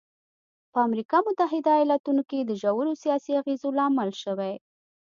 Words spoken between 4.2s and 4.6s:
شوی.